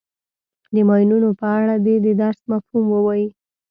[0.73, 3.27] د ماینونو په اړه دې د درس مفهوم ووایي.